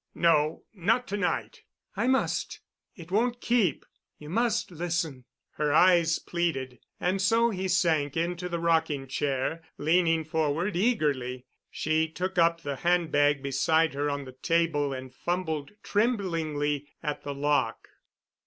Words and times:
"No, 0.15 0.63
not 0.73 1.07
to 1.09 1.15
night." 1.17 1.61
"I 1.95 2.07
must—it 2.07 3.11
won't 3.11 3.39
keep. 3.39 3.85
You 4.17 4.31
must 4.31 4.71
listen." 4.71 5.25
Her 5.57 5.71
eyes 5.73 6.17
pleaded, 6.17 6.79
and 6.99 7.21
so 7.21 7.51
he 7.51 7.67
sank 7.67 8.17
into 8.17 8.49
the 8.49 8.57
rocking 8.57 9.07
chair, 9.07 9.61
leaning 9.77 10.23
forward 10.23 10.75
eagerly. 10.75 11.45
She 11.69 12.07
took 12.09 12.39
up 12.39 12.61
the 12.61 12.77
handbag 12.77 13.43
beside 13.43 13.93
her 13.93 14.09
on 14.09 14.25
the 14.25 14.31
table 14.33 14.91
and 14.91 15.13
fumbled 15.13 15.71
tremblingly 15.83 16.87
at 17.03 17.21
the 17.21 17.35
lock. 17.35 17.87